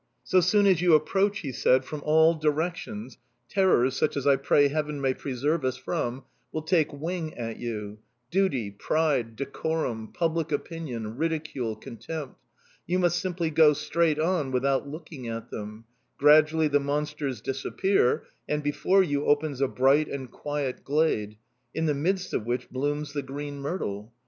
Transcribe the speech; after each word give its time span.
"So 0.23 0.41
soon 0.41 0.65
as 0.65 0.81
you 0.81 0.95
approach," 0.95 1.41
he 1.41 1.51
said, 1.51 1.85
"from 1.85 2.01
all 2.03 2.33
directions 2.33 3.19
terrors, 3.47 3.95
such 3.95 4.17
as 4.17 4.25
I 4.25 4.35
pray 4.35 4.67
Heaven 4.67 4.99
may 4.99 5.13
preserve 5.13 5.63
us 5.63 5.77
from, 5.77 6.23
will 6.51 6.63
take 6.63 6.91
wing 6.91 7.35
at 7.37 7.57
you: 7.57 7.99
duty, 8.31 8.71
pride, 8.71 9.35
decorum, 9.35 10.07
public 10.11 10.51
opinion, 10.51 11.17
ridicule, 11.17 11.75
contempt... 11.75 12.39
You 12.87 12.97
must 12.97 13.19
simply 13.19 13.51
go 13.51 13.73
straight 13.73 14.17
on 14.17 14.51
without 14.51 14.87
looking 14.87 15.27
at 15.27 15.51
them; 15.51 15.85
gradually 16.17 16.67
the 16.67 16.79
monsters 16.79 17.39
disappear, 17.39 18.23
and, 18.49 18.63
before 18.63 19.03
you, 19.03 19.27
opens 19.27 19.61
a 19.61 19.67
bright 19.67 20.07
and 20.07 20.31
quiet 20.31 20.83
glade, 20.83 21.37
in 21.75 21.85
the 21.85 21.93
midst 21.93 22.33
of 22.33 22.47
which 22.47 22.71
blooms 22.71 23.13
the 23.13 23.21
green 23.21 23.59
myrtle. 23.59 24.11